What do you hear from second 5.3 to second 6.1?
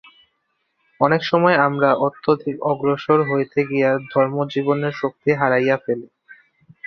হারাইয়া ফেলি।